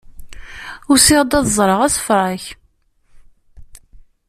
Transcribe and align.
Usiɣ-d 0.91 1.31
ad 1.37 1.45
ẓreɣ 1.57 1.79
asefrak. 1.87 2.45